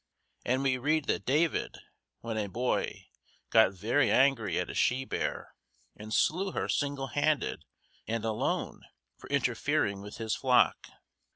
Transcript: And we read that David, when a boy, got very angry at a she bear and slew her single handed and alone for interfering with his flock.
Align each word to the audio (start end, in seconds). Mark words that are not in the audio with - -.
And 0.43 0.63
we 0.63 0.79
read 0.79 1.05
that 1.05 1.27
David, 1.27 1.77
when 2.21 2.35
a 2.35 2.49
boy, 2.49 3.09
got 3.51 3.71
very 3.73 4.09
angry 4.09 4.57
at 4.57 4.67
a 4.71 4.73
she 4.73 5.05
bear 5.05 5.53
and 5.95 6.11
slew 6.11 6.53
her 6.53 6.67
single 6.67 7.09
handed 7.09 7.65
and 8.07 8.25
alone 8.25 8.81
for 9.19 9.29
interfering 9.29 10.01
with 10.01 10.17
his 10.17 10.35
flock. 10.35 10.87